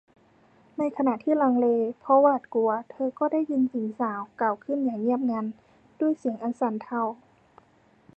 [0.77, 1.65] ในขณะที่ลังเล
[1.99, 5.45] เพราะหวาดกลัวเธอก็ได้ยินหญิงสาวกล่าวขึ้นอย่างเงียบงัน
[5.99, 7.01] ด้วยเสียงอันสั่นเทา